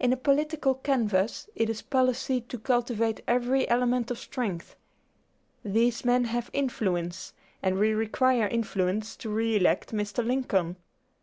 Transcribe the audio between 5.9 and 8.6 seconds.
men have influence, and we require